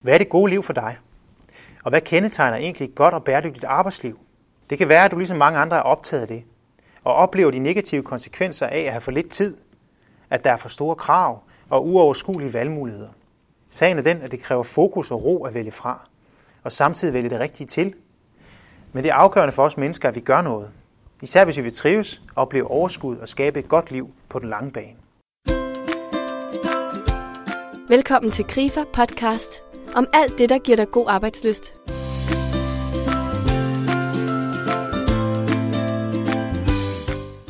[0.00, 0.98] Hvad er det gode liv for dig?
[1.84, 4.18] Og hvad kendetegner egentlig et godt og bæredygtigt arbejdsliv?
[4.70, 6.44] Det kan være, at du ligesom mange andre er optaget af det,
[7.04, 9.56] og oplever de negative konsekvenser af at have for lidt tid,
[10.30, 13.08] at der er for store krav og uoverskuelige valgmuligheder.
[13.70, 16.08] Sagen er den, at det kræver fokus og ro at vælge fra,
[16.64, 17.94] og samtidig vælge det rigtige til.
[18.92, 20.70] Men det er afgørende for os mennesker, at vi gør noget.
[21.22, 24.70] Især hvis vi vil trives, opleve overskud og skabe et godt liv på den lange
[24.70, 24.96] bane.
[27.88, 31.74] Velkommen til Grifer Podcast om alt det, der giver dig god arbejdsløst.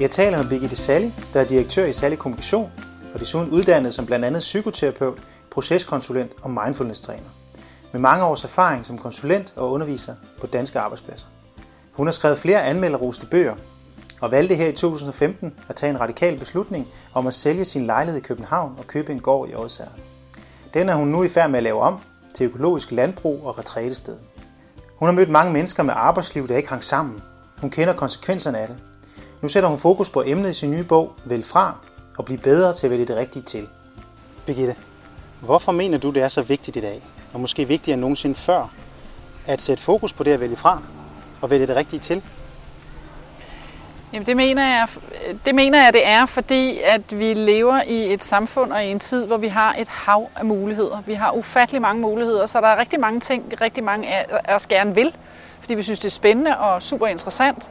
[0.01, 2.71] Jeg taler med Birgitte Sally, der er direktør i Sally Kommunikation,
[3.15, 5.19] og desuden uddannet som blandt andet psykoterapeut,
[5.51, 7.29] proceskonsulent og mindfulness-træner.
[7.93, 11.27] Med mange års erfaring som konsulent og underviser på danske arbejdspladser.
[11.93, 13.55] Hun har skrevet flere anmelderoste bøger,
[14.21, 18.21] og valgte her i 2015 at tage en radikal beslutning om at sælge sin lejlighed
[18.21, 19.91] i København og købe en gård i Odsherred.
[20.75, 22.01] Den er hun nu i færd med at lave om
[22.35, 24.17] til økologisk landbrug og retrætested.
[24.97, 27.23] Hun har mødt mange mennesker med arbejdsliv, der ikke hang sammen.
[27.59, 28.77] Hun kender konsekvenserne af det.
[29.43, 31.75] Nu sætter hun fokus på emnet i sin nye bog, Vælg fra,
[32.19, 33.69] og blive bedre til at vælge det rigtige til.
[34.47, 34.77] Birgitte,
[35.41, 37.03] hvorfor mener du, det er så vigtigt i dag,
[37.35, 38.73] og måske vigtigere end nogensinde før,
[39.47, 40.83] at sætte fokus på det at vælge fra,
[41.41, 42.23] og vælge det rigtige til?
[44.13, 44.89] Jamen det mener, jeg,
[45.45, 49.01] det mener jeg, det er, fordi at vi lever i et samfund og i en
[49.01, 51.03] tid, hvor vi har et hav af muligheder.
[51.07, 54.09] Vi har ufattelig mange muligheder, så der er rigtig mange ting, rigtig mange
[54.49, 55.17] af os gerne vil,
[55.61, 57.71] fordi vi synes, det er spændende og super interessant.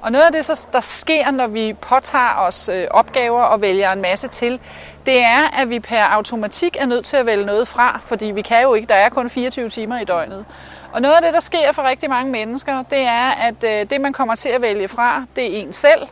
[0.00, 4.02] Og noget af det, der sker, når vi påtager os øh, opgaver og vælger en
[4.02, 4.60] masse til,
[5.06, 8.42] det er, at vi per automatik er nødt til at vælge noget fra, fordi vi
[8.42, 10.44] kan jo ikke, der er kun 24 timer i døgnet.
[10.94, 14.00] Og noget af det, der sker for rigtig mange mennesker, det er, at øh, det,
[14.00, 16.02] man kommer til at vælge fra, det er en selv.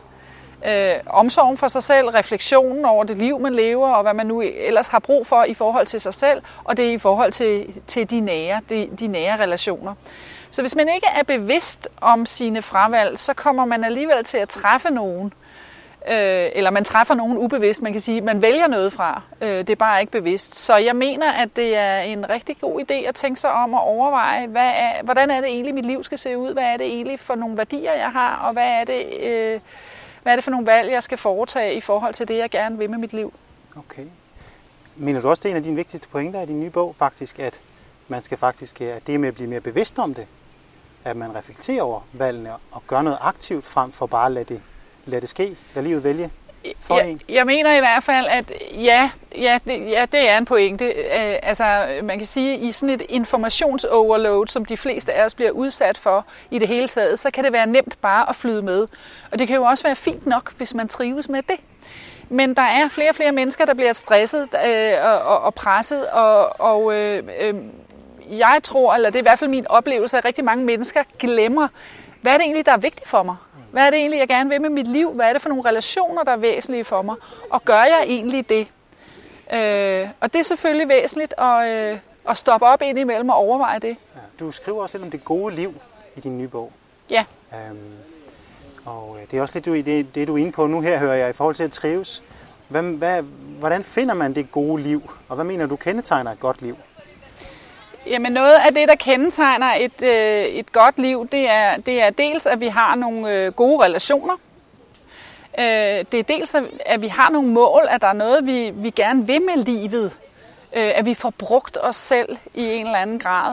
[0.65, 4.41] Øh, omsorgen for sig selv, refleksionen over det liv, man lever, og hvad man nu
[4.41, 7.81] ellers har brug for i forhold til sig selv, og det er i forhold til,
[7.87, 9.93] til de, nære, de, de nære relationer.
[10.51, 14.49] Så hvis man ikke er bevidst om sine fravalg, så kommer man alligevel til at
[14.49, 15.33] træffe nogen,
[16.07, 17.81] øh, eller man træffer nogen ubevidst.
[17.81, 19.21] Man kan sige, at man vælger noget fra.
[19.41, 20.55] Øh, det er bare ikke bevidst.
[20.55, 23.81] Så jeg mener, at det er en rigtig god idé at tænke sig om at
[23.81, 26.53] overveje, hvad er, hvordan er det egentlig, mit liv skal se ud?
[26.53, 28.35] Hvad er det egentlig for nogle værdier, jeg har?
[28.35, 29.59] Og hvad er det, øh,
[30.23, 32.77] hvad er det for nogle valg, jeg skal foretage i forhold til det, jeg gerne
[32.77, 33.33] vil med mit liv?
[33.77, 34.05] Okay.
[34.95, 37.39] Mener du også, det er en af dine vigtigste pointer i din nye bog, faktisk,
[37.39, 37.61] at
[38.07, 40.27] man skal faktisk, øh, at det med at blive mere bevidst om det,
[41.03, 44.61] at man reflekterer over valgene og gør noget aktivt frem for bare at lade det
[45.05, 45.57] lade det ske?
[45.75, 46.31] Lad livet vælge
[46.79, 47.19] for jeg, en?
[47.29, 50.85] Jeg mener i hvert fald, at ja, ja, det, ja, det er en pointe.
[50.85, 55.35] Uh, altså, man kan sige, at i sådan et informationsoverload, som de fleste af os
[55.35, 58.61] bliver udsat for i det hele taget, så kan det være nemt bare at flyde
[58.61, 58.87] med.
[59.31, 61.59] Og det kan jo også være fint nok, hvis man trives med det.
[62.29, 66.09] Men der er flere og flere mennesker, der bliver stresset øh, og, og, og presset,
[66.09, 67.55] og, og øh, øh,
[68.29, 71.67] jeg tror, eller det er i hvert fald min oplevelse, at rigtig mange mennesker glemmer,
[72.21, 73.35] hvad er det egentlig, der er vigtigt for mig?
[73.73, 75.13] Hvad er det egentlig, jeg gerne vil med mit liv?
[75.13, 77.15] Hvad er det for nogle relationer, der er væsentlige for mig?
[77.49, 78.67] Og gør jeg egentlig det?
[79.53, 83.79] Øh, og det er selvfølgelig væsentligt at, øh, at stoppe op ind imellem og overveje
[83.79, 83.97] det.
[84.15, 85.73] Ja, du skriver også lidt om det gode liv
[86.15, 86.71] i din nye bog.
[87.09, 87.25] Ja.
[87.53, 87.77] Øhm,
[88.85, 91.15] og øh, det er også lidt det, det, du er inde på nu her, hører
[91.15, 92.23] jeg, i forhold til at trives.
[92.67, 93.21] Hvad, hvad,
[93.59, 95.11] hvordan finder man det gode liv?
[95.29, 96.77] Og hvad mener du kendetegner et godt liv?
[98.07, 102.09] Jamen noget af det, der kendetegner et, øh, et godt liv, det er, det er
[102.09, 104.33] dels, at vi har nogle øh, gode relationer.
[105.59, 106.55] Øh, det er dels,
[106.85, 110.11] at vi har nogle mål, at der er noget, vi, vi gerne vil med livet.
[110.75, 113.51] Øh, at vi får brugt os selv i en eller anden grad.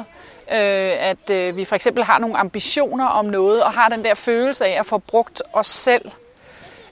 [0.52, 4.14] Øh, at øh, vi for eksempel har nogle ambitioner om noget, og har den der
[4.14, 6.10] følelse af at få brugt os selv.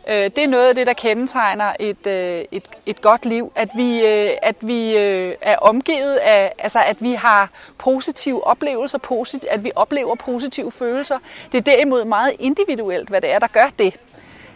[0.09, 3.69] Øh, det er noget af det, der kendetegner et, øh, et, et godt liv, at
[3.75, 9.45] vi, øh, at vi øh, er omgivet af, altså at vi har positive oplevelser, posit,
[9.51, 11.19] at vi oplever positive følelser.
[11.53, 13.95] Det er derimod meget individuelt, hvad det er, der gør det.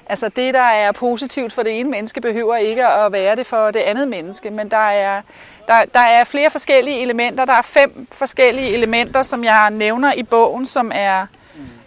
[0.06, 3.70] Altså det, der er positivt for det ene menneske, behøver ikke at være det for
[3.70, 5.22] det andet menneske, men der er,
[5.66, 7.44] der, der er flere forskellige elementer.
[7.44, 11.26] Der er fem forskellige elementer, som jeg nævner i bogen, som er,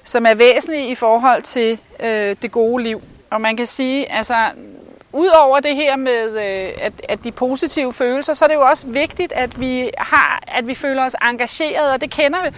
[0.03, 3.01] som er væsentlige i forhold til øh, det gode liv.
[3.29, 4.51] Og man kan sige, altså,
[5.13, 8.87] udover det her med øh, at, at de positive følelser, så er det jo også
[8.87, 12.49] vigtigt, at vi har, at vi føler os engageret, og det kender vi.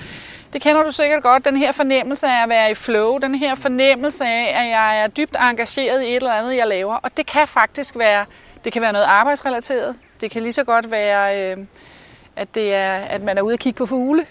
[0.54, 3.56] Det kender du sikkert godt, den her fornemmelse af at være i flow, den her
[3.56, 6.96] fornemmelse af, at jeg er dybt engageret i et eller andet, jeg laver.
[6.96, 8.26] Og det kan faktisk være,
[8.64, 9.96] det kan være noget arbejdsrelateret.
[10.22, 11.58] Det kan lige så godt være, øh,
[12.36, 14.26] at, det er, at man er ude og kigge på fugle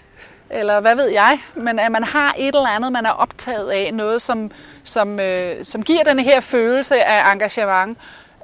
[0.49, 3.93] eller hvad ved jeg, men at man har et eller andet, man er optaget af,
[3.93, 4.51] noget som,
[4.83, 7.97] som, øh, som giver den her følelse af engagement.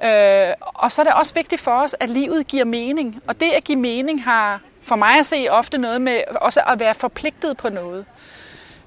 [0.04, 3.50] Øh, og så er det også vigtigt for os, at livet giver mening, og det
[3.50, 7.56] at give mening har, for mig at se ofte noget med også at være forpligtet
[7.56, 8.06] på noget.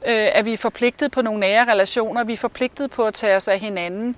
[0.08, 3.36] Øh, at vi er forpligtet på nogle nære relationer, vi er forpligtet på at tage
[3.36, 4.16] os af hinanden.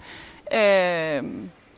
[0.53, 1.23] Øh,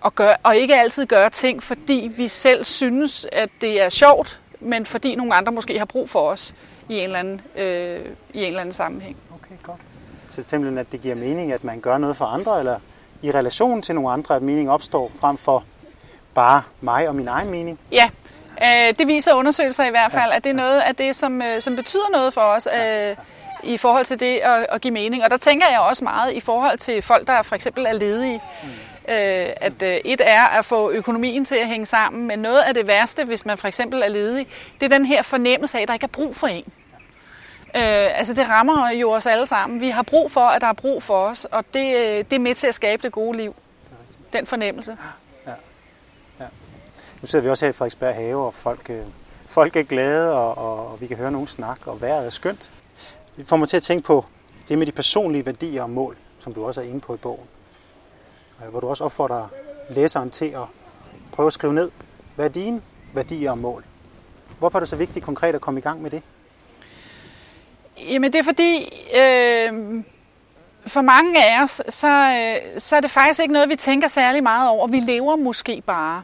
[0.01, 4.39] og, gør, og ikke altid gøre ting, fordi vi selv synes, at det er sjovt,
[4.59, 6.53] men fordi nogle andre måske har brug for os
[6.91, 9.17] i en eller anden, øh, i en eller anden sammenhæng.
[9.35, 9.79] Okay, godt.
[10.29, 12.79] Så simpelthen, at det giver mening, at man gør noget for andre, eller
[13.21, 15.63] i relation til nogle andre, at mening opstår, frem for
[16.33, 17.79] bare mig og min egen mening?
[17.91, 18.09] Ja,
[18.63, 20.35] øh, det viser undersøgelser i hvert fald, ja.
[20.35, 22.67] at det er noget af det, som, øh, som betyder noget for os.
[22.77, 23.15] Øh,
[23.63, 25.23] i forhold til det at, at give mening.
[25.23, 28.41] Og der tænker jeg også meget i forhold til folk, der for eksempel er ledige.
[28.63, 28.69] Mm.
[29.13, 32.73] Øh, at øh, et er at få økonomien til at hænge sammen, men noget af
[32.73, 34.47] det værste, hvis man for eksempel er ledig,
[34.79, 36.63] det er den her fornemmelse af, at der ikke er brug for en.
[37.75, 39.79] Øh, altså det rammer jo os alle sammen.
[39.81, 42.39] Vi har brug for, at der er brug for os, og det, øh, det er
[42.39, 43.55] med til at skabe det gode liv.
[44.33, 44.97] Den fornemmelse.
[45.45, 45.51] Ja.
[46.39, 46.45] Ja.
[47.21, 49.01] Nu sidder vi også her i Frederiksberg Have, og folk, øh,
[49.45, 52.71] folk er glade, og, og, og vi kan høre nogen snakke, og vejret er skønt.
[53.35, 54.25] Det får mig til at tænke på
[54.69, 57.47] det med de personlige værdier og mål, som du også er inde på i bogen.
[58.63, 59.47] Øh, hvor du også opfordrer
[59.89, 60.65] læseren til at
[61.31, 61.91] prøve at skrive ned,
[62.35, 62.81] hvad er dine
[63.13, 63.83] værdier og mål?
[64.59, 66.23] Hvorfor er det så vigtigt konkret at komme i gang med det?
[68.09, 70.03] Jamen det er fordi, øh,
[70.87, 74.43] for mange af os, så, øh, så er det faktisk ikke noget, vi tænker særlig
[74.43, 74.87] meget over.
[74.87, 76.23] Vi lever måske bare.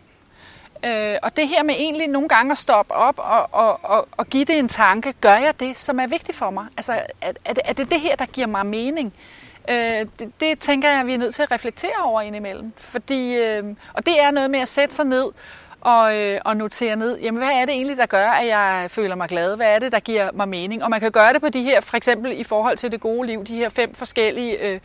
[0.85, 4.27] Øh, og det her med egentlig nogle gange at stoppe op og, og, og, og
[4.27, 6.65] give det en tanke, gør jeg det, som er vigtigt for mig?
[6.77, 9.13] Altså, er, er, det, er det det her, der giver mig mening?
[9.69, 12.73] Øh, det, det tænker jeg, vi er nødt til at reflektere over indimellem.
[12.77, 13.63] Fordi, øh,
[13.93, 15.25] og det er noget med at sætte sig ned
[15.87, 19.15] og, øh, og notere ned, jamen hvad er det egentlig, der gør, at jeg føler
[19.15, 19.55] mig glad?
[19.55, 20.83] Hvad er det, der giver mig mening?
[20.83, 23.27] Og man kan gøre det på de her, for eksempel i forhold til det gode
[23.27, 24.79] liv, de her fem forskellige øh,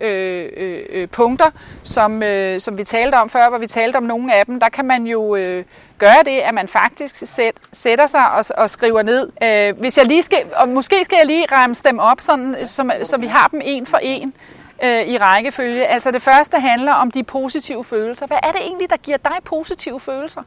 [0.00, 1.50] øh, øh, øh punkter,
[1.82, 4.68] som, øh, som vi talte om før, hvor vi talte om nogle af dem, der
[4.68, 5.64] kan man jo øh,
[5.98, 9.32] gøre det, at man faktisk sæt, sætter sig og, og skriver ned.
[9.42, 12.92] Øh, hvis jeg lige skal, og måske skal jeg lige ramme dem op, sådan, så,
[13.02, 14.34] så vi har dem en for en
[14.82, 15.86] øh, i rækkefølge.
[15.86, 18.26] Altså det første handler om de positive følelser.
[18.26, 20.42] Hvad er det egentlig, der giver dig positive følelser?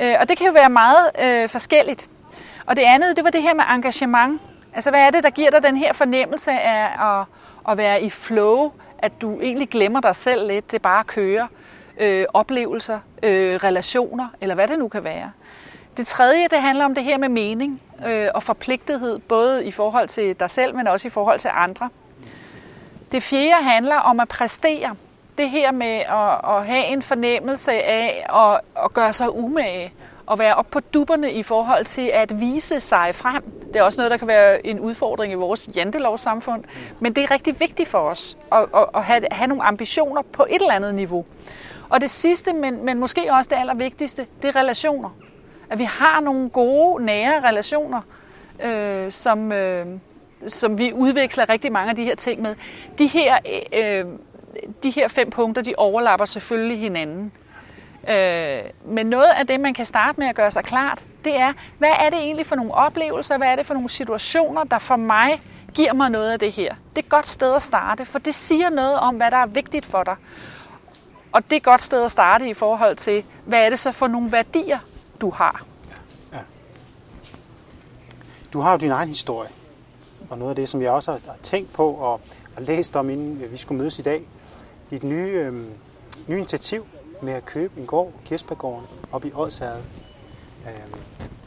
[0.00, 2.08] Øh, og det kan jo være meget øh, forskelligt.
[2.66, 4.40] Og det andet, det var det her med engagement.
[4.74, 7.26] Altså hvad er det, der giver dig den her fornemmelse af at
[7.68, 11.46] at være i flow, at du egentlig glemmer dig selv lidt, det bare kører,
[11.98, 15.30] øh, oplevelser, øh, relationer, eller hvad det nu kan være.
[15.96, 20.08] Det tredje, det handler om det her med mening øh, og forpligtethed, både i forhold
[20.08, 21.88] til dig selv, men også i forhold til andre.
[23.12, 24.96] Det fjerde handler om at præstere.
[25.38, 29.92] Det her med at, at have en fornemmelse af at, at gøre sig umage
[30.30, 33.42] at være op på dupperne i forhold til at vise sig frem.
[33.72, 36.64] Det er også noget, der kan være en udfordring i vores jantelovssamfund,
[37.00, 40.46] men det er rigtig vigtigt for os at, at, at have, have nogle ambitioner på
[40.50, 41.24] et eller andet niveau.
[41.88, 45.16] Og det sidste, men, men måske også det allervigtigste, det er relationer.
[45.70, 48.00] At vi har nogle gode, nære relationer,
[48.62, 49.86] øh, som, øh,
[50.48, 52.54] som vi udvikler rigtig mange af de her ting med.
[52.98, 53.38] De her,
[53.72, 54.04] øh,
[54.82, 57.32] de her fem punkter, de overlapper selvfølgelig hinanden.
[58.08, 61.52] Øh, men noget af det, man kan starte med at gøre sig klart, det er,
[61.78, 64.96] hvad er det egentlig for nogle oplevelser, hvad er det for nogle situationer, der for
[64.96, 65.42] mig
[65.74, 66.74] giver mig noget af det her.
[66.74, 69.46] Det er et godt sted at starte, for det siger noget om, hvad der er
[69.46, 70.16] vigtigt for dig.
[71.32, 73.92] Og det er et godt sted at starte i forhold til, hvad er det så
[73.92, 74.78] for nogle værdier,
[75.20, 75.64] du har.
[76.32, 76.38] Ja.
[78.52, 79.48] Du har jo din egen historie,
[80.32, 82.20] og noget af det, som jeg også har tænkt på og,
[82.56, 84.22] og læst om, inden vi skulle mødes i dag,
[84.90, 85.54] dit nye, øh,
[86.26, 86.86] nye initiativ,
[87.22, 89.82] med at købe en gård, Kirsberggården, op i Odsherred.
[90.66, 90.98] Øh,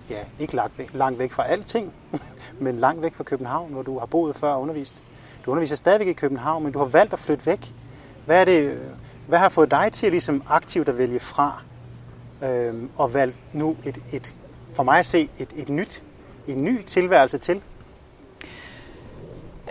[0.09, 1.93] ja, ikke langt væk, langt væk fra alting,
[2.59, 5.03] men langt væk fra København, hvor du har boet før og undervist.
[5.45, 7.73] Du underviser stadigvæk i København, men du har valgt at flytte væk.
[8.25, 8.77] Hvad, er det, øh,
[9.27, 11.61] hvad har fået dig til ligesom aktivt at vælge fra,
[12.43, 14.35] øh, og valgt nu et, et,
[14.73, 16.03] for mig at se, et, et nyt,
[16.47, 17.61] en ny tilværelse til?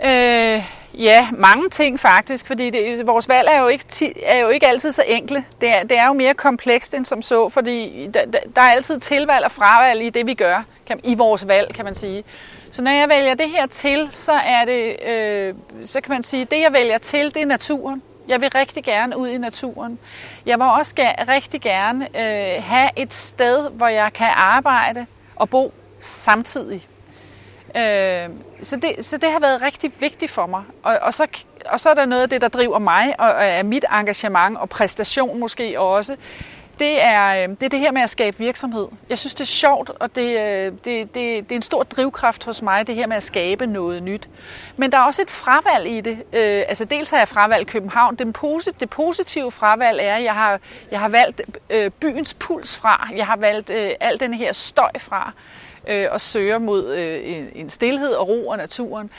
[0.03, 0.63] Øh,
[0.97, 4.91] Ja, mange ting faktisk, fordi det, vores valg er jo, ikke, er jo ikke altid
[4.91, 5.45] så enkle.
[5.61, 8.99] Det er, det er jo mere komplekst end som så, fordi der, der er altid
[8.99, 12.23] tilvalg og fravalg i det, vi gør, kan, i vores valg, kan man sige.
[12.71, 16.45] Så når jeg vælger det her til, så er det, øh, så kan man sige,
[16.45, 18.01] det jeg vælger til, det er naturen.
[18.27, 19.99] Jeg vil rigtig gerne ud i naturen.
[20.45, 20.93] Jeg vil også
[21.27, 26.87] rigtig gerne øh, have et sted, hvor jeg kan arbejde og bo samtidig.
[27.75, 28.29] Øh,
[28.61, 30.63] så, det, så det har været rigtig vigtigt for mig.
[30.83, 31.27] Og, og, så,
[31.65, 34.57] og så er der noget af det, der driver mig, og, og er mit engagement
[34.57, 36.15] og præstation måske også.
[36.79, 38.87] Det er, øh, det er det her med at skabe virksomhed.
[39.09, 42.43] Jeg synes, det er sjovt, og det, øh, det, det, det er en stor drivkraft
[42.43, 44.29] hos mig, det her med at skabe noget nyt.
[44.77, 46.17] Men der er også et fravalg i det.
[46.33, 48.15] Øh, altså dels har jeg fravalgt København.
[48.15, 50.59] Den posit, det positive fravalg er, at jeg har,
[50.91, 53.09] jeg har valgt øh, byens puls fra.
[53.15, 55.33] Jeg har valgt al den her støj fra
[55.87, 59.09] øh, og søger mod øh, en, en stillhed og ro og naturen.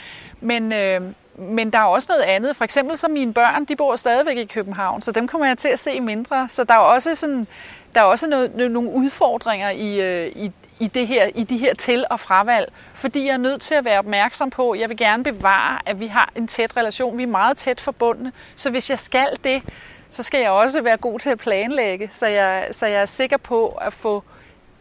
[0.41, 1.01] Men, øh,
[1.39, 2.57] men der er også noget andet.
[2.57, 5.69] For eksempel så mine børn, de bor stadigvæk i København, så dem kommer jeg til
[5.69, 6.49] at se mindre.
[6.49, 7.47] Så der er også sådan,
[7.95, 11.75] der er også noget, nogle udfordringer i, øh, i, i, det her, i de her
[11.75, 14.97] til- og fravalg, fordi jeg er nødt til at være opmærksom på, at jeg vil
[14.97, 17.19] gerne bevare, at vi har en tæt relation.
[17.19, 19.63] Vi er meget tæt forbundne, så hvis jeg skal det,
[20.09, 23.37] så skal jeg også være god til at planlægge, så jeg, så jeg er sikker
[23.37, 24.23] på at få,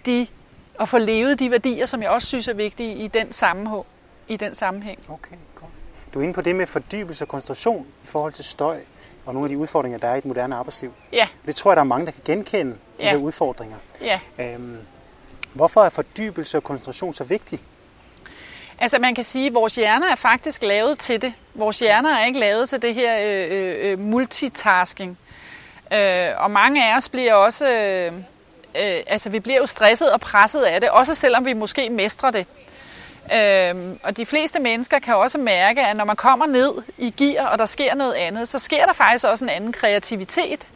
[0.06, 0.28] de,
[0.80, 3.86] at få levet de værdier, som jeg også synes er vigtige i den sammenhæng.
[4.28, 5.00] I den sammenhæng.
[5.10, 5.72] Okay, godt.
[6.14, 8.78] Du er inde på det med fordybelse og koncentration i forhold til støj
[9.26, 10.94] og nogle af de udfordringer, der er i et moderne arbejdsliv.
[11.14, 11.28] Ja.
[11.46, 13.10] Det tror jeg, der er mange, der kan genkende, de Ja.
[13.10, 13.78] her udfordringer.
[14.02, 14.20] Ja.
[14.40, 14.78] Øhm,
[15.54, 17.62] hvorfor er fordybelse og koncentration så vigtigt?
[18.80, 21.34] Altså man kan sige, at vores hjerner er faktisk lavet til det.
[21.54, 25.18] Vores hjerner er ikke lavet til det her øh, øh, multitasking.
[25.94, 28.14] Øh, og mange af os bliver også, øh,
[28.80, 32.32] øh, altså vi bliver jo stresset og presset af det, også selvom vi måske mestrer
[32.32, 32.46] det.
[33.34, 37.48] Øhm, og de fleste mennesker kan også mærke, at når man kommer ned i gear,
[37.48, 40.68] og der sker noget andet, så sker der faktisk også en anden kreativitet.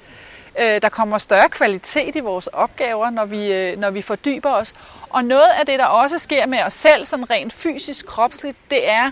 [0.59, 4.73] Øh, der kommer større kvalitet i vores opgaver, når vi, øh, når vi fordyber os.
[5.09, 8.89] Og noget af det, der også sker med os selv, sådan rent fysisk, kropsligt, det
[8.89, 9.11] er,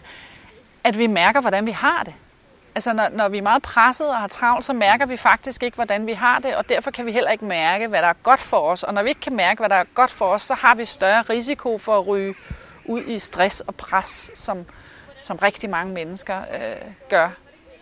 [0.84, 2.14] at vi mærker, hvordan vi har det.
[2.78, 5.76] Altså når, når vi er meget presset og har travlt, så mærker vi faktisk ikke,
[5.76, 8.40] hvordan vi har det, og derfor kan vi heller ikke mærke, hvad der er godt
[8.40, 8.84] for os.
[8.84, 10.86] Og når vi ikke kan mærke, hvad der er godt for os, så har vi
[10.86, 12.36] større risiko for at ryge
[12.86, 14.66] ud i stress og pres, som,
[15.18, 17.30] som rigtig mange mennesker øh, gør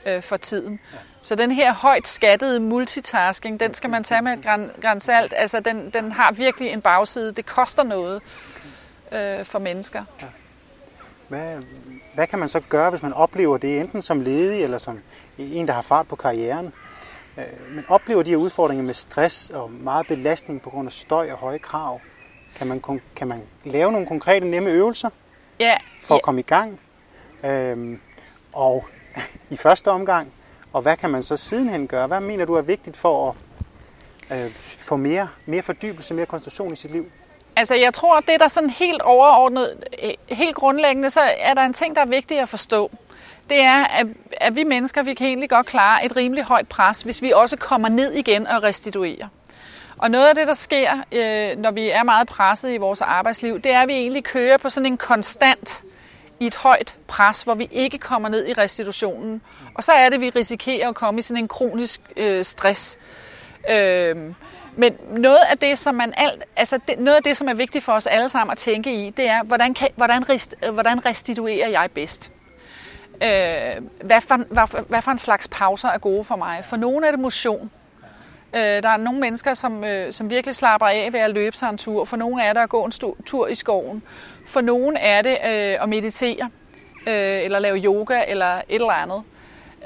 [0.06, 0.80] øh, for tiden.
[1.22, 5.34] Så den her højt skattede multitasking, den skal man tage med et gran, salt.
[5.38, 7.32] Altså den, den har virkelig en bagside.
[7.32, 8.22] Det koster noget
[9.12, 10.04] øh, for mennesker.
[11.28, 11.64] Hvad,
[12.14, 15.00] hvad kan man så gøre, hvis man oplever det, enten som ledig eller som
[15.38, 16.74] en, der har fart på karrieren?
[17.38, 21.32] Øh, Men oplever de her udfordringer med stress og meget belastning på grund af støj
[21.32, 22.02] og høje krav?
[22.56, 22.82] Kan man,
[23.16, 25.10] kan man lave nogle konkrete nemme øvelser
[25.60, 26.80] Ja, for at komme i gang?
[27.44, 28.00] Øhm,
[28.54, 28.86] og
[29.50, 30.34] i første omgang,
[30.74, 32.08] og hvad kan man så sidenhen gøre?
[32.08, 33.36] Hvad mener du er vigtigt for
[34.30, 37.12] at øh, få mere, mere fordybelse, mere koncentration i sit liv?
[37.56, 41.74] Altså, jeg tror, det der sådan helt overordnet, øh, helt grundlæggende, så er der en
[41.74, 42.92] ting, der er vigtig at forstå.
[43.50, 47.02] Det er, at, at vi mennesker, vi kan egentlig godt klare et rimelig højt pres,
[47.02, 49.28] hvis vi også kommer ned igen og restituerer.
[49.98, 53.62] Og noget af det, der sker, øh, når vi er meget presset i vores arbejdsliv,
[53.62, 55.84] det er, at vi egentlig kører på sådan en konstant
[56.40, 59.42] i et højt pres, hvor vi ikke kommer ned i restitutionen.
[59.74, 63.00] Og så er det, at vi risikerer at komme i sådan en kronisk øh, stress.
[63.70, 64.16] Øh,
[64.78, 67.84] men noget af det, som man alt, altså det, noget af det, som er vigtigt
[67.84, 71.70] for os alle sammen at tænke i, det er, hvordan, kan, hvordan, rest, hvordan restituerer
[71.70, 72.32] jeg bedst?
[73.24, 76.66] Øh, hvad, for, hvad, hvad for en slags pauser er gode for mig?
[76.66, 77.72] For nogle er det motion.
[78.54, 81.70] Øh, der er nogle mennesker, som, øh, som virkelig slapper af ved at løbe sig
[81.70, 82.06] en tur.
[82.06, 84.04] For nogle er det at gå en stu- tur i skoven.
[84.48, 86.50] For nogle er det øh, at meditere,
[87.08, 89.24] øh, eller lave yoga, eller et eller andet.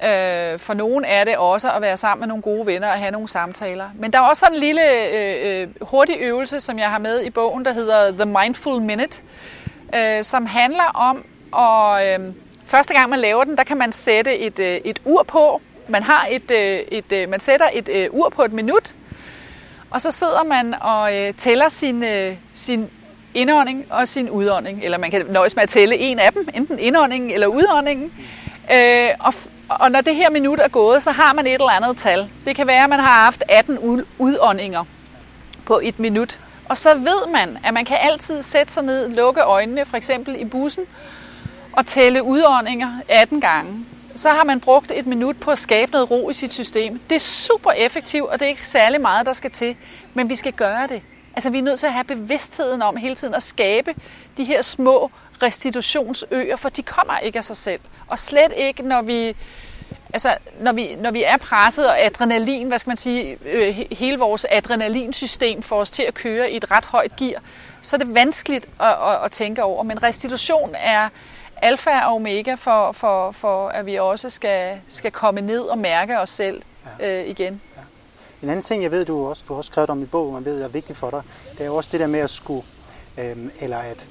[0.04, 3.12] Øh, for nogen er det også at være sammen med nogle gode venner og have
[3.12, 3.90] nogle samtaler.
[3.96, 4.82] Men der er også sådan en lille
[5.14, 9.22] øh, øh, hurtig øvelse, som jeg har med i bogen, der hedder The Mindful Minute,
[9.96, 11.26] øh, som handler om,
[11.58, 12.20] at...
[12.20, 12.34] øh,
[12.70, 15.62] første gang man laver den, der kan man sætte et, øh, et ur på.
[15.88, 18.94] Man, har et, øh, et, øh, man sætter et øh, ur på et minut,
[19.90, 22.90] og så sidder man og øh, tæller sin, øh, sin
[23.34, 24.84] indånding og sin udånding.
[24.84, 28.14] Eller man kan nøjes med at tælle en af dem, enten indåndingen eller udåndingen.
[28.74, 29.34] Øh, og,
[29.70, 32.30] og når det her minut er gået, så har man et eller andet tal.
[32.46, 34.84] Det kan være, at man har haft 18 udåndinger
[35.66, 36.40] på et minut.
[36.70, 40.42] Og så ved man, at man kan altid sætte sig ned, lukke øjnene, for eksempel
[40.42, 40.84] i bussen,
[41.72, 43.86] og tælle udåndinger 18 gange.
[44.16, 47.00] Så har man brugt et minut på at skabe noget ro i sit system.
[47.10, 49.76] Det er super effektivt, og det er ikke særlig meget, der skal til.
[50.14, 51.02] Men vi skal gøre det.
[51.36, 53.96] Altså, vi er nødt til at have bevidstheden om hele tiden at skabe
[54.38, 55.12] de her små
[55.44, 57.80] restitutionsøer, for de kommer ikke af sig selv.
[58.08, 59.36] Og slet ikke, når vi,
[60.14, 63.96] altså, når vi, når vi er presset og adrenalin, hvad skal man sige, øh, he-
[63.96, 67.42] hele vores adrenalinsystem får os til at køre i et ret højt gear,
[67.82, 69.84] så er det vanskeligt at, at, at tænke over.
[69.84, 71.10] Men restitution er
[71.62, 76.20] alfa og omega for, for, for at vi også skal, skal komme ned og mærke
[76.20, 76.62] os selv
[77.02, 77.62] øh, igen.
[78.44, 80.46] En anden ting, jeg ved, du også, du har også skrevet om i bogen, og
[80.46, 82.66] ved er vigtigt for dig, det er jo også det der med at skulle,
[83.18, 84.10] øhm, eller at,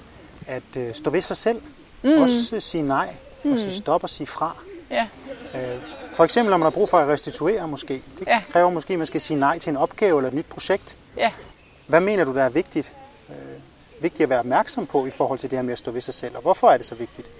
[0.48, 1.62] at øh, stå ved sig selv.
[2.02, 2.22] Mm.
[2.22, 3.52] Også øh, sige nej, mm.
[3.52, 4.56] og sige stop og sige fra.
[4.90, 5.06] Ja.
[5.54, 8.02] Øh, for eksempel, når man har brug for at restituere måske.
[8.18, 8.40] Det Ja.
[8.52, 10.96] kræver måske, at man skal sige nej til en opgave eller et nyt projekt.
[11.16, 11.30] Ja.
[11.86, 12.96] Hvad mener du, der er vigtigt,
[13.28, 13.34] øh,
[14.02, 16.14] vigtigt at være opmærksom på i forhold til det her med at stå ved sig
[16.14, 17.30] selv, og hvorfor er det så vigtigt?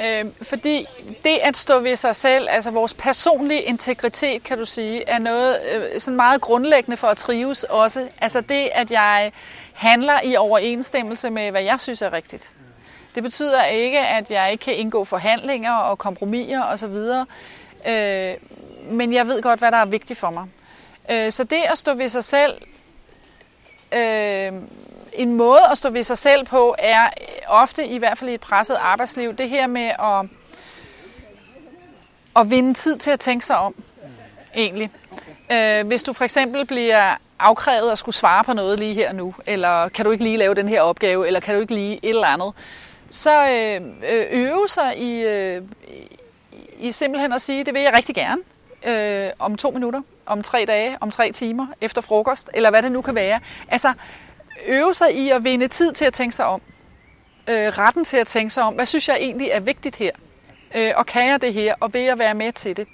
[0.00, 0.86] Øh, fordi
[1.24, 5.58] det at stå ved sig selv, altså vores personlige integritet, kan du sige, er noget
[5.72, 8.08] øh, sådan meget grundlæggende for at trives også.
[8.20, 9.32] Altså det, at jeg
[9.72, 12.50] handler i overensstemmelse med, hvad jeg synes er rigtigt.
[13.14, 17.24] Det betyder ikke, at jeg ikke kan indgå forhandlinger og kompromiser osv.,
[17.90, 18.34] øh,
[18.90, 20.46] men jeg ved godt, hvad der er vigtigt for mig.
[21.10, 22.54] Øh, så det at stå ved sig selv,
[23.92, 24.52] øh,
[25.16, 28.34] en måde at stå ved sig selv på, er øh, ofte, i hvert fald i
[28.34, 30.26] et presset arbejdsliv, det her med at,
[32.36, 33.74] at vinde tid til at tænke sig om,
[34.54, 34.90] egentlig.
[35.52, 39.34] Øh, hvis du for eksempel bliver afkrævet at skulle svare på noget lige her nu,
[39.46, 42.08] eller kan du ikke lige lave den her opgave, eller kan du ikke lige et
[42.08, 42.52] eller andet,
[43.10, 43.80] så øh,
[44.10, 45.62] øh øve sig i, øh,
[46.78, 48.42] i simpelthen at sige, det vil jeg rigtig gerne
[48.84, 52.92] øh, om to minutter, om tre dage, om tre timer, efter frokost, eller hvad det
[52.92, 53.40] nu kan være.
[53.68, 53.92] Altså
[54.66, 56.60] øve sig i at vinde tid til at tænke sig om.
[57.48, 60.10] Øh, retten til at tænke sig om, hvad synes jeg egentlig er vigtigt her?
[60.74, 62.88] Øh, og kan jeg det her, og vil jeg være med til det?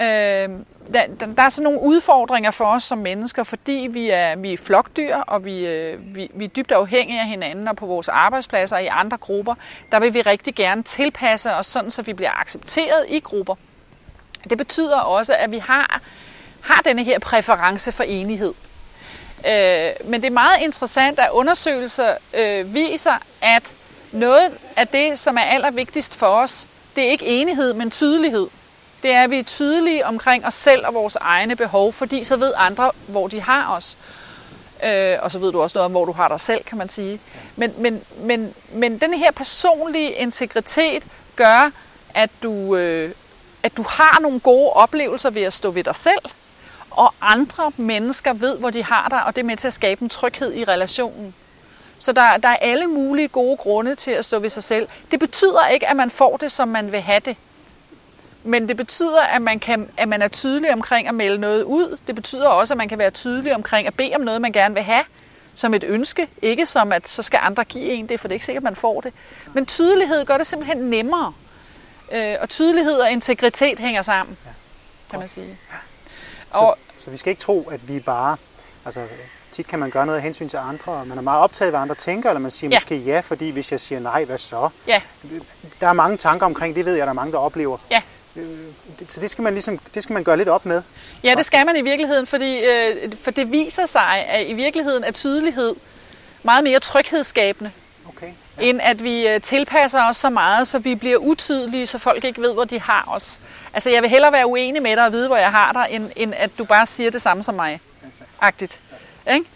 [0.00, 0.48] Øh,
[0.92, 1.02] der,
[1.36, 5.16] der er sådan nogle udfordringer for os som mennesker, fordi vi er, vi er flokdyr,
[5.16, 8.82] og vi, øh, vi, vi er dybt afhængige af hinanden, og på vores arbejdspladser og
[8.82, 9.54] i andre grupper,
[9.92, 13.54] der vil vi rigtig gerne tilpasse os sådan, så vi bliver accepteret i grupper.
[14.50, 16.00] Det betyder også, at vi har,
[16.60, 18.54] har denne her præference for enighed.
[19.46, 23.62] Øh, men det er meget interessant, at undersøgelser øh, viser, at
[24.12, 26.66] noget af det, som er allervigtigst for os,
[26.96, 28.46] det er ikke enighed, men tydelighed
[29.02, 32.36] det er, at vi er tydelige omkring os selv og vores egne behov, fordi så
[32.36, 33.98] ved andre, hvor de har os.
[34.84, 36.88] Øh, og så ved du også noget om, hvor du har dig selv, kan man
[36.88, 37.20] sige.
[37.56, 41.02] Men, men, men, men den her personlige integritet
[41.36, 41.70] gør,
[42.14, 43.14] at du, øh,
[43.62, 46.30] at du har nogle gode oplevelser ved at stå ved dig selv,
[46.90, 50.02] og andre mennesker ved, hvor de har dig, og det er med til at skabe
[50.02, 51.34] en tryghed i relationen.
[51.98, 54.88] Så der, der er alle mulige gode grunde til at stå ved sig selv.
[55.10, 57.36] Det betyder ikke, at man får det, som man vil have det.
[58.44, 61.98] Men det betyder, at man, kan, at man er tydelig omkring at melde noget ud.
[62.06, 64.74] Det betyder også, at man kan være tydelig omkring at bede om noget, man gerne
[64.74, 65.04] vil have,
[65.54, 66.28] som et ønske.
[66.42, 68.64] Ikke som, at så skal andre give en det, for det er ikke sikkert, at
[68.64, 69.12] man får det.
[69.54, 71.32] Men tydelighed gør det simpelthen nemmere.
[72.12, 74.36] Øh, og tydelighed og integritet hænger sammen,
[75.10, 75.58] kan man sige.
[76.52, 78.36] Så, og, så vi skal ikke tro, at vi bare...
[78.84, 79.06] Altså,
[79.50, 81.72] tit kan man gøre noget af hensyn til andre, og man er meget optaget af,
[81.72, 82.76] hvad andre tænker, eller man siger ja.
[82.76, 84.68] måske ja, fordi hvis jeg siger nej, hvad så?
[84.86, 85.02] Ja.
[85.80, 87.78] Der er mange tanker omkring, det ved jeg, der er mange, der oplever.
[87.90, 88.02] Ja.
[88.36, 88.58] Øh,
[89.08, 90.82] så det skal man ligesom, det skal man gøre lidt op med.
[91.24, 95.04] Ja, det skal man i virkeligheden, fordi øh, for det viser sig, at i virkeligheden
[95.04, 95.74] er tydelighed
[96.42, 97.70] meget mere tryghedsskabende.
[98.08, 98.62] Okay, ja.
[98.62, 102.42] End at vi øh, tilpasser os så meget, så vi bliver utydelige, så folk ikke
[102.42, 103.40] ved, hvor de har os.
[103.74, 106.10] Altså, jeg vil hellere være uenig med dig og vide, hvor jeg har dig, end,
[106.16, 107.80] end at du bare siger det samme som mig.
[108.40, 108.78] Agtigt.
[109.26, 109.34] Ja.
[109.34, 109.46] Ikke?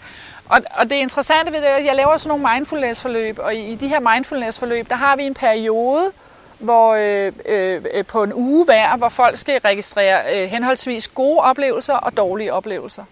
[0.49, 3.73] Og, og det interessante ved det er, at jeg laver sådan nogle mindfulness-forløb, og i,
[3.73, 6.13] i de her mindfulness-forløb, der har vi en periode,
[6.59, 11.95] hvor øh, øh, på en uge hver, hvor folk skal registrere øh, henholdsvis gode oplevelser
[11.95, 13.05] og dårlige oplevelser.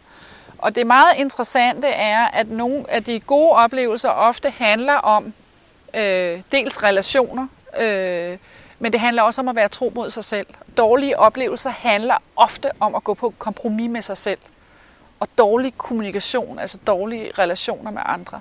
[0.58, 5.32] Og det meget interessante er, at nogle af de gode oplevelser ofte handler om
[5.94, 7.46] øh, dels relationer,
[7.78, 8.38] øh,
[8.82, 10.46] men det handler også om at være tro mod sig selv.
[10.76, 14.38] Dårlige oplevelser handler ofte om at gå på kompromis med sig selv.
[15.20, 18.40] Og dårlig kommunikation, altså dårlige relationer med andre.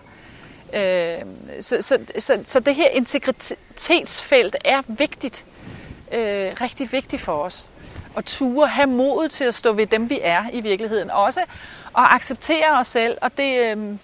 [0.74, 1.22] Øh,
[1.62, 5.46] så, så, så, så det her integritetsfelt er vigtigt.
[6.12, 7.70] Øh, rigtig vigtigt for os.
[8.16, 11.12] Og ture have mod til at stå ved dem, vi er i virkeligheden.
[11.12, 11.40] Også
[11.98, 13.18] at acceptere os selv.
[13.22, 13.96] Og det, øh,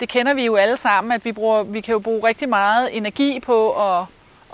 [0.00, 2.96] det kender vi jo alle sammen, at vi, bruger, vi kan jo bruge rigtig meget
[2.96, 4.04] energi på at,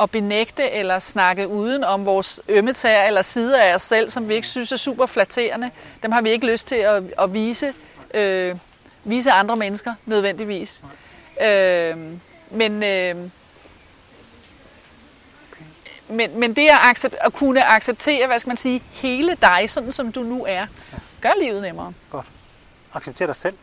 [0.00, 4.34] at benægte eller snakke uden om vores ømmetager eller sider af os selv, som vi
[4.34, 5.70] ikke synes er super flatterende.
[6.02, 7.74] Dem har vi ikke lyst til at, at vise,
[8.14, 8.56] øh,
[9.04, 10.82] vise andre mennesker nødvendigvis.
[11.42, 11.96] Øh,
[12.50, 13.30] men, øh,
[16.08, 19.92] men, men det at, accept, at kunne acceptere, hvad skal man sige, hele dig, sådan
[19.92, 20.66] som du nu er,
[21.20, 21.92] gør livet nemmere.
[22.10, 22.26] Godt.
[22.94, 23.54] Accepter dig selv,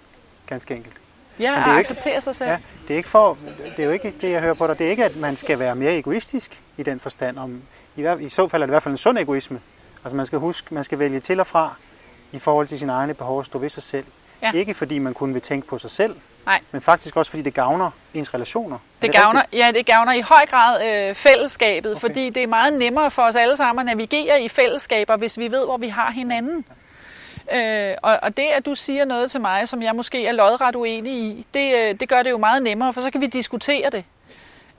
[0.48, 1.01] ganske enkelt.
[1.42, 2.50] Ja, er acceptere sig selv.
[2.50, 3.38] Ja, det er ikke for,
[3.78, 4.80] det er jo ikke det, jeg hører på dig.
[4.80, 7.40] Det er ikke, at man skal være mere egoistisk i den forstand.
[7.40, 7.62] Om,
[7.96, 9.60] i, I så fald er det i hvert fald en sund egoisme.
[10.04, 11.76] Altså man skal huske, man skal vælge til og fra
[12.32, 14.06] i forhold til sine egne behov og stå ved sig selv.
[14.42, 14.52] Ja.
[14.52, 16.60] Ikke fordi man kun vil tænke på sig selv, Nej.
[16.72, 18.78] men faktisk også fordi det gavner ens relationer.
[19.02, 22.00] Det, det gavner, ja, det gavner i høj grad øh, fællesskabet, okay.
[22.00, 25.52] fordi det er meget nemmere for os alle sammen at navigere i fællesskaber, hvis vi
[25.52, 26.66] ved, hvor vi har hinanden.
[27.54, 30.76] Øh, og, og det, at du siger noget til mig, som jeg måske er lodret
[30.76, 33.90] uenig i, det, øh, det gør det jo meget nemmere, for så kan vi diskutere
[33.90, 34.04] det.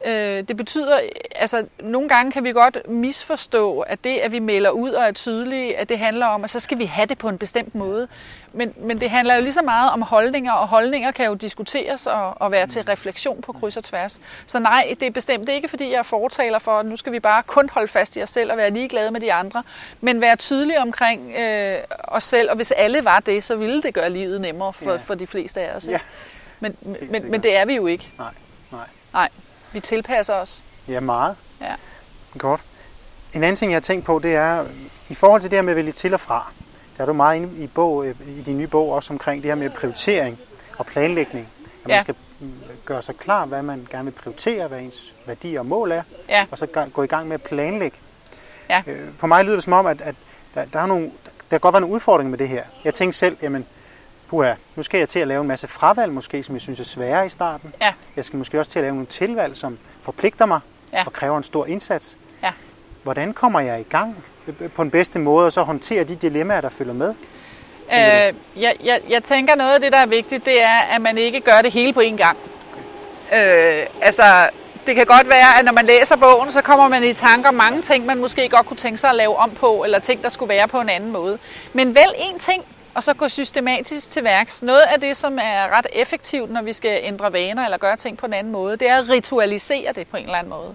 [0.05, 1.01] Øh, det betyder,
[1.35, 5.13] altså nogle gange kan vi godt misforstå, at det, at vi melder ud og er
[5.13, 8.09] tydelige, at det handler om, at så skal vi have det på en bestemt måde.
[8.53, 12.07] Men, men det handler jo lige så meget om holdninger, og holdninger kan jo diskuteres
[12.07, 14.21] og, og være til refleksion på kryds og tværs.
[14.47, 17.43] Så nej, det er bestemt ikke, fordi jeg fortaler for, at nu skal vi bare
[17.43, 19.63] kun holde fast i os selv og være ligeglade med de andre,
[20.01, 23.95] men være tydelige omkring øh, os selv, og hvis alle var det, så ville det
[23.95, 24.97] gøre livet nemmere for, ja.
[24.97, 25.87] for de fleste af os.
[25.87, 25.99] Ja.
[26.61, 28.11] Men, men, men det er vi jo ikke.
[28.19, 28.33] Nej,
[28.73, 28.87] nej.
[29.13, 29.29] Nej,
[29.73, 30.63] vi tilpasser os.
[30.89, 31.37] Ja, meget.
[31.61, 31.75] Ja.
[32.39, 32.61] Godt.
[33.35, 34.65] En anden ting, jeg har tænkt på, det er,
[35.11, 36.53] i forhold til det her med at vælge til og fra,
[36.97, 39.51] der er du meget inde i, bog, øh, i din nye bog også omkring det
[39.51, 40.39] her med prioritering
[40.79, 41.49] og planlægning.
[41.83, 42.03] At man Ja.
[42.03, 42.53] skal mm,
[42.85, 46.47] gøre sig klar, hvad man gerne vil prioritere, hvad ens værdier og mål er, Ja.
[46.51, 47.97] og så gå i gang med at planlægge.
[48.71, 48.83] Ja.
[48.87, 50.15] Øh, På mig lyder det som om, at, at
[50.55, 51.11] der, der, er nogle, der
[51.51, 52.65] kan godt være nogle udfordringer med det her.
[52.85, 53.67] Jeg tænkte selv, jamen,
[54.33, 56.85] puha, nu skal jeg til at lave en masse fravalg måske, som jeg synes er
[56.85, 57.75] svære i starten.
[57.81, 57.93] Ja.
[58.17, 60.61] Jeg skal måske også til at lave nogle tilvalg, som forpligter mig
[60.93, 61.05] Ja.
[61.07, 62.17] og kræver en stor indsats.
[62.43, 62.53] Ja.
[63.03, 64.25] Hvordan kommer jeg i gang
[64.75, 67.15] på den bedste måde, og så håndtere de dilemmaer, der følger med?
[67.95, 71.19] Øh, jeg, jeg, jeg tænker noget af det, der er vigtigt, det er, at man
[71.19, 72.37] ikke gør det hele på én gang.
[73.35, 74.49] Øh, altså,
[74.87, 77.55] det kan godt være, at når man læser bogen, så kommer man i tanker om
[77.55, 80.29] mange ting, man måske godt kunne tænke sig at lave om på, eller ting, der
[80.29, 81.39] skulle være på en anden måde.
[81.73, 82.65] Men vælg én ting,
[82.95, 84.63] og så gå systematisk til værks.
[84.63, 88.19] Noget af det, som er ret effektivt, når vi skal ændre vaner eller gøre ting
[88.19, 90.75] på en anden måde, det er at ritualisere det på en eller anden måde.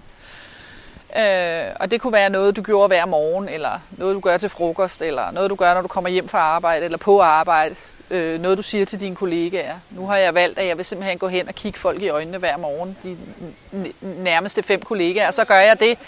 [1.16, 4.48] Øh, og det kunne være noget, du gjorde hver morgen, eller noget, du gør til
[4.48, 7.74] frokost, eller noget, du gør, når du kommer hjem fra arbejde, eller på arbejde.
[8.10, 9.74] Øh, noget, du siger til dine kollegaer.
[9.90, 12.38] Nu har jeg valgt, at jeg vil simpelthen gå hen og kigge folk i øjnene
[12.38, 13.16] hver morgen, de
[13.72, 15.98] n- nærmeste fem kollegaer, og så gør jeg det.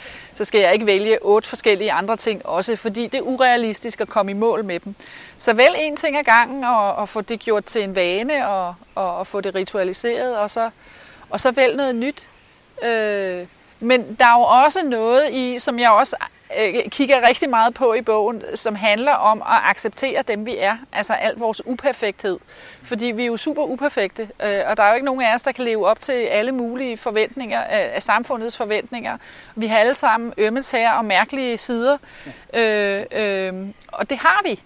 [0.40, 4.08] Så skal jeg ikke vælge otte forskellige andre ting også, fordi det er urealistisk at
[4.08, 4.94] komme i mål med dem.
[5.38, 8.74] Så vælg en ting ad gangen, og, og få det gjort til en vane, og,
[8.94, 10.70] og, og få det ritualiseret, og så,
[11.30, 12.26] og så vælg noget nyt.
[12.82, 13.46] Øh,
[13.80, 16.16] men der er jo også noget i, som jeg også
[16.58, 20.76] øh, kigger rigtig meget på i bogen, som handler om at acceptere dem, vi er.
[20.92, 22.38] Altså alt vores uperfekthed.
[22.82, 25.42] Fordi vi er jo super uperfekte, øh, og der er jo ikke nogen af os,
[25.42, 29.18] der kan leve op til alle mulige forventninger af, af samfundets forventninger.
[29.54, 31.98] Vi har alle sammen ømme tæer og mærkelige sider,
[32.54, 33.52] øh, øh,
[33.88, 34.62] og det har vi.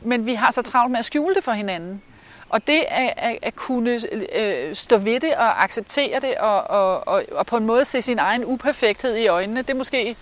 [0.00, 2.02] Men vi har så travlt med at skjule det for hinanden.
[2.48, 4.00] Og det at, at, at kunne
[4.32, 8.02] øh, stå ved det og acceptere det, og, og, og, og på en måde se
[8.02, 10.16] sin egen uperfekthed i øjnene, det er måske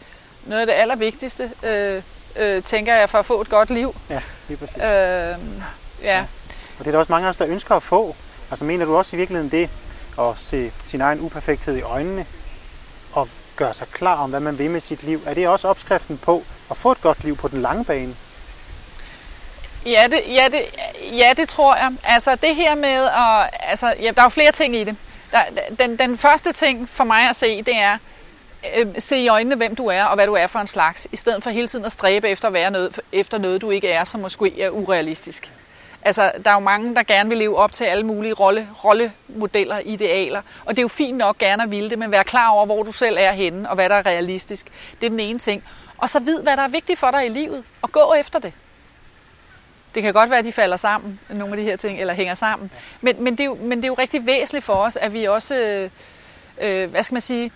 [0.47, 2.03] noget af det allervigtigste, øh,
[2.37, 3.97] øh, tænker jeg, for at få et godt liv.
[4.11, 4.77] Ja, lige præcis.
[4.77, 5.39] Øh,
[6.03, 6.25] ja.
[6.79, 8.17] Og det er der også mange af os, der ønsker at få.
[8.51, 9.71] Altså mener du også i virkeligheden det,
[10.19, 12.27] at se sin egen uperfekthed i øjnene,
[13.13, 15.23] og gøre sig klar om, hvad man vil med sit liv?
[15.27, 18.17] Er det også opskriften på at få et godt liv på den lange bane?
[19.87, 20.63] Ja, det, ja, det,
[21.19, 21.93] ja, det tror jeg.
[22.05, 24.97] Altså det her med, at, altså, ja, der er jo flere ting i det.
[25.33, 25.43] Der,
[25.79, 27.99] den, den første ting for mig at se, det er,
[28.77, 31.17] øh, se i øjnene, hvem du er og hvad du er for en slags, i
[31.17, 34.05] stedet for hele tiden at stræbe efter at være noget, efter noget, du ikke er,
[34.05, 35.53] som måske er urealistisk.
[36.05, 39.79] Altså, der er jo mange, der gerne vil leve op til alle mulige rolle, rollemodeller,
[39.79, 40.43] idealer.
[40.65, 42.83] Og det er jo fint nok gerne at ville det, men vær klar over, hvor
[42.83, 44.67] du selv er henne, og hvad der er realistisk.
[45.01, 45.65] Det er den ene ting.
[45.99, 48.53] Og så vid, hvad der er vigtigt for dig i livet, og gå efter det.
[49.95, 52.35] Det kan godt være, at de falder sammen, nogle af de her ting, eller hænger
[52.35, 52.71] sammen.
[53.01, 55.25] Men, men, det, er jo, men det er jo rigtig væsentligt for os, at vi
[55.25, 55.91] også, øh,
[56.61, 57.53] øh hvad skal man sige,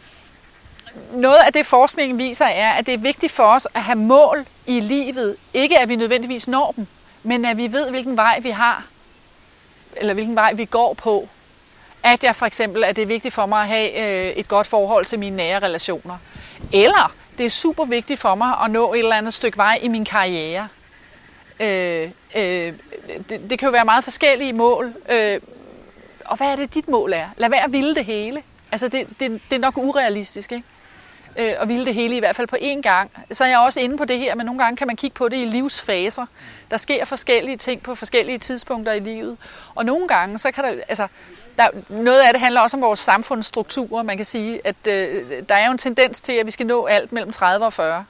[1.12, 4.46] noget af det forskningen viser er, at det er vigtigt for os at have mål
[4.66, 5.36] i livet.
[5.54, 6.86] Ikke at vi nødvendigvis når dem,
[7.22, 8.86] men at vi ved, hvilken vej vi har,
[9.96, 11.28] eller hvilken vej vi går på.
[12.02, 14.66] At jeg for eksempel, at det er vigtigt for mig at have øh, et godt
[14.66, 16.18] forhold til mine nære relationer.
[16.72, 19.88] Eller det er super vigtigt for mig at nå et eller andet stykke vej i
[19.88, 20.68] min karriere.
[21.60, 22.72] Øh, øh,
[23.28, 24.94] det, det kan jo være meget forskellige mål.
[25.08, 25.40] Øh,
[26.24, 27.26] og hvad er det, dit mål er?
[27.36, 28.42] Lad være at ville det hele.
[28.72, 30.66] Altså, det, det, det er nok urealistisk, ikke?
[31.38, 33.10] Øh, og ville det hele i hvert fald på én gang.
[33.32, 35.28] Så er jeg også inde på det her, men nogle gange kan man kigge på
[35.28, 36.26] det i livsfaser.
[36.70, 39.36] Der sker forskellige ting på forskellige tidspunkter i livet.
[39.74, 41.06] Og nogle gange, så kan der, altså,
[41.56, 44.02] der, noget af det handler også om vores samfundsstrukturer.
[44.02, 46.86] Man kan sige, at øh, der er jo en tendens til, at vi skal nå
[46.86, 48.04] alt mellem 30 og 40.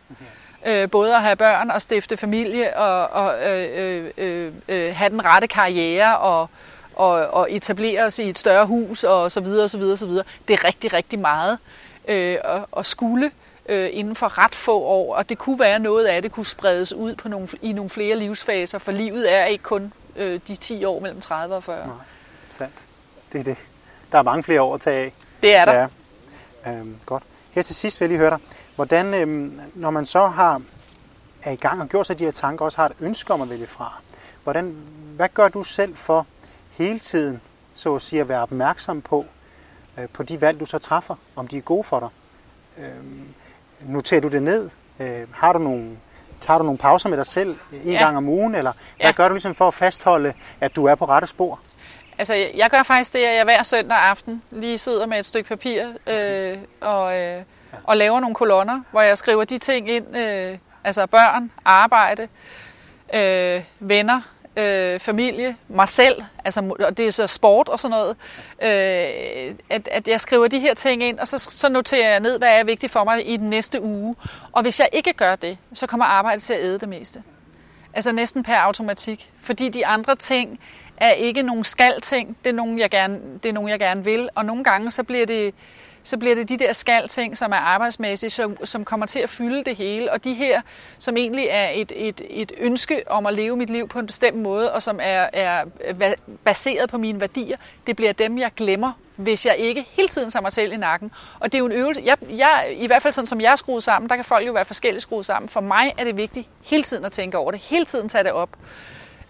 [0.66, 5.10] Øh, både at have børn og stifte familie og, og øh, øh, øh, øh, have
[5.10, 6.50] den rette karriere og,
[6.94, 9.98] og, og etablere os i et større hus og så videre og så videre og
[9.98, 10.24] så videre.
[10.48, 11.58] Det er rigtig, rigtig meget
[12.09, 13.31] øh, at, at skulle
[13.68, 16.92] øh, inden for ret få år, og det kunne være noget af det kunne spredes
[16.92, 20.85] ud på nogle, i nogle flere livsfaser, for livet er ikke kun øh, de 10
[20.85, 21.87] år mellem 30 og 40.
[21.87, 21.97] Nej.
[22.51, 22.87] Sandt.
[23.33, 23.57] Det er det.
[24.12, 25.12] Der er mange flere år at tage af.
[25.42, 25.88] Det er der.
[26.66, 26.73] Ja.
[26.73, 27.23] Øhm, godt.
[27.51, 28.38] Her til sidst vil jeg lige høre dig.
[28.75, 30.62] Hvordan, øhm, når man så har
[31.42, 33.51] er i gang og gjort sig de her tanker, også har et ønske om at
[33.51, 34.01] vælge fra,
[34.44, 34.77] hvordan,
[35.16, 36.27] hvad gør du selv for
[36.71, 37.40] hele tiden,
[37.75, 39.27] så at sige, at være opmærksom på,
[39.98, 42.08] øh, på de valg, du så træffer, om de er gode for dig.
[42.84, 44.70] Øh, noterer du det ned?
[45.00, 45.96] Øh, har du nogle,
[46.40, 47.98] tager du nogle pauser med dig selv en ja.
[47.98, 49.12] gang om ugen, eller hvad ja.
[49.12, 51.61] gør du ligesom for at fastholde, at du er på rette spor?
[52.18, 55.48] Altså, jeg gør faktisk det, at jeg hver søndag aften lige sidder med et stykke
[55.48, 57.42] papir øh, og, øh,
[57.84, 62.28] og laver nogle kolonner, hvor jeg skriver de ting ind, øh, altså børn, arbejde,
[63.14, 64.20] øh, venner,
[64.59, 68.16] øh, familie, mig selv, altså, og det er så sport og sådan noget,
[68.62, 72.38] øh, at, at jeg skriver de her ting ind, og så, så noterer jeg ned,
[72.38, 74.14] hvad er vigtigt for mig i den næste uge.
[74.53, 77.23] Og hvis jeg ikke gør det, så kommer arbejdet til at æde det meste.
[77.94, 79.31] Altså næsten per automatik.
[79.40, 80.61] Fordi de andre ting
[80.97, 84.29] er ikke nogen skal-ting, det er nogen, jeg gerne, det er nogen, jeg gerne vil.
[84.35, 85.55] Og nogle gange, så bliver det,
[86.02, 89.64] så bliver det de der skal-ting, som er arbejdsmæssige, som, som kommer til at fylde
[89.64, 90.12] det hele.
[90.12, 90.62] Og de her,
[90.98, 94.37] som egentlig er et, et, et ønske om at leve mit liv på en bestemt
[94.37, 95.64] måde, og som er, er
[96.44, 97.56] baseret på mine værdier,
[97.87, 101.11] det bliver dem, jeg glemmer, hvis jeg ikke hele tiden tager mig selv i nakken.
[101.40, 102.02] Og det er jo en øvelse.
[102.04, 104.52] Jeg, jeg, I hvert fald sådan, som jeg er skruet sammen, der kan folk jo
[104.52, 105.48] være forskelligt skruet sammen.
[105.48, 108.32] For mig er det vigtigt hele tiden at tænke over det, hele tiden tage det
[108.32, 108.48] op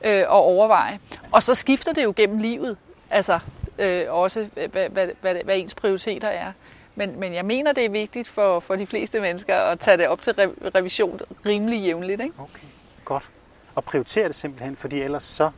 [0.05, 0.99] øh, og overveje.
[1.33, 2.77] Og så skifter det jo gennem livet.
[3.11, 3.39] Altså,
[3.79, 6.53] øh, også, hvad, hvad, hvad, hvad ens prioriteter er.
[6.95, 10.09] Men, men jeg mener, det er vigtigt for, for de fleste mennesker at tage det
[10.09, 10.35] op til
[10.75, 12.21] revision rimelig jævnligt.
[12.21, 12.35] Ikke?
[12.39, 12.67] Okay,
[13.05, 13.31] godt.
[13.75, 15.51] Og prioritere det simpelthen, fordi ellers så,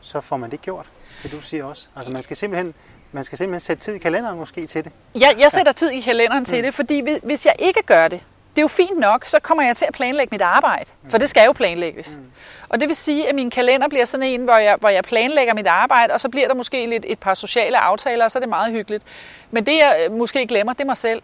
[0.00, 0.86] så får man det gjort.
[1.22, 1.88] Det du siger også.
[1.96, 2.74] Altså man skal simpelthen
[3.12, 4.92] man skal simpelthen sætte tid i kalenderen måske til det.
[5.14, 6.62] Ja, jeg sætter tid i kalenderen til mm.
[6.62, 8.20] det, fordi hvis jeg ikke gør det,
[8.52, 11.30] det er jo fint nok, så kommer jeg til at planlægge mit arbejde, for det
[11.30, 12.16] skal jo planlægges.
[12.16, 12.24] Mm.
[12.68, 15.54] Og det vil sige, at min kalender bliver sådan en, hvor jeg, hvor jeg planlægger
[15.54, 18.40] mit arbejde, og så bliver der måske lidt et par sociale aftaler, og så er
[18.40, 19.04] det meget hyggeligt.
[19.50, 21.22] Men det, jeg øh, måske glemmer, det er mig selv.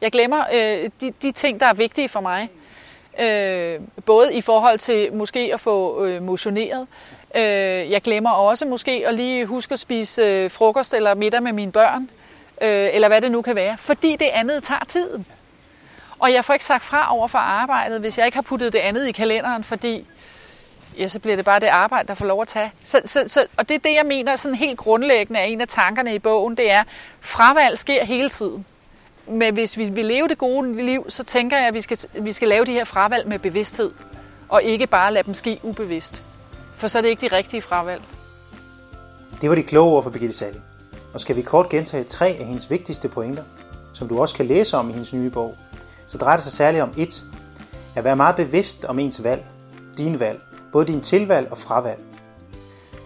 [0.00, 2.48] Jeg glemmer øh, de, de ting, der er vigtige for mig.
[3.20, 6.86] Øh, både i forhold til måske at få øh, motioneret.
[7.36, 11.52] Øh, jeg glemmer også måske at lige huske at spise øh, frokost eller middag med
[11.52, 12.10] mine børn.
[12.62, 13.76] Øh, eller hvad det nu kan være.
[13.78, 15.26] Fordi det andet tager tiden.
[16.18, 18.78] Og jeg får ikke sagt fra over for arbejdet, hvis jeg ikke har puttet det
[18.78, 20.06] andet i kalenderen, fordi
[20.98, 22.72] ja, så bliver det bare det arbejde, der får lov at tage.
[22.84, 25.68] Så, så, så, og det er det, jeg mener sådan helt grundlæggende er en af
[25.68, 26.84] tankerne i bogen, det er,
[27.20, 28.66] fravalg sker hele tiden.
[29.28, 32.32] Men hvis vi vil leve det gode liv, så tænker jeg, at vi skal, vi
[32.32, 33.90] skal lave de her fravalg med bevidsthed,
[34.48, 36.22] og ikke bare lade dem ske ubevidst.
[36.76, 38.02] For så er det ikke de rigtige fravalg.
[39.40, 40.58] Det var de kloge ord for Birgitte Sally.
[41.14, 43.42] Og skal vi kort gentage tre af hendes vigtigste pointer,
[43.94, 45.54] som du også kan læse om i hendes nye bog,
[46.06, 47.24] så drejer det sig særligt om et,
[47.94, 49.44] at være meget bevidst om ens valg,
[49.96, 50.40] dine valg,
[50.72, 52.00] både din tilvalg og fravalg.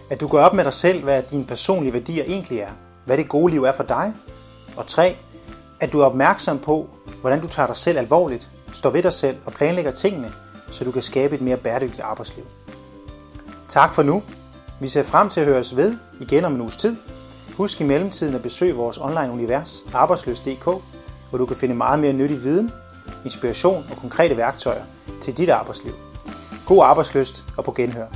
[0.09, 2.69] At du går op med dig selv, hvad dine personlige værdier egentlig er,
[3.05, 4.13] hvad det gode liv er for dig.
[4.77, 5.17] Og tre,
[5.79, 6.89] at du er opmærksom på,
[7.21, 10.31] hvordan du tager dig selv alvorligt, står ved dig selv og planlægger tingene,
[10.71, 12.45] så du kan skabe et mere bæredygtigt arbejdsliv.
[13.67, 14.23] Tak for nu.
[14.79, 16.95] Vi ser frem til at høre os ved igen om en uges tid.
[17.57, 20.63] Husk i mellemtiden at besøge vores online univers arbejdsløs.dk,
[21.29, 22.71] hvor du kan finde meget mere nyttig viden
[23.23, 24.83] inspiration og konkrete værktøjer
[25.21, 25.93] til dit arbejdsliv.
[26.65, 28.07] God arbejdsløst og på genhør.